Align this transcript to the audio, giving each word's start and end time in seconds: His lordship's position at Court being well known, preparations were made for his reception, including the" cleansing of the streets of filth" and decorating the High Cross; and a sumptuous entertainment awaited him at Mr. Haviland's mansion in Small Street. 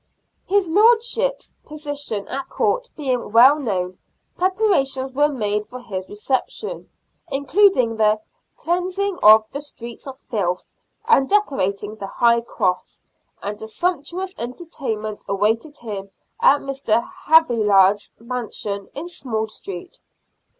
His 0.47 0.67
lordship's 0.67 1.51
position 1.63 2.27
at 2.27 2.49
Court 2.49 2.89
being 2.97 3.31
well 3.31 3.59
known, 3.59 3.99
preparations 4.35 5.11
were 5.13 5.27
made 5.27 5.67
for 5.67 5.79
his 5.79 6.09
reception, 6.09 6.89
including 7.29 7.97
the" 7.97 8.19
cleansing 8.57 9.19
of 9.21 9.45
the 9.51 9.61
streets 9.61 10.07
of 10.07 10.17
filth" 10.21 10.73
and 11.07 11.29
decorating 11.29 11.97
the 11.97 12.07
High 12.07 12.41
Cross; 12.41 13.03
and 13.43 13.61
a 13.61 13.67
sumptuous 13.67 14.33
entertainment 14.39 15.23
awaited 15.27 15.77
him 15.77 16.09
at 16.41 16.61
Mr. 16.61 17.07
Haviland's 17.27 18.11
mansion 18.17 18.87
in 18.95 19.07
Small 19.07 19.47
Street. 19.49 19.99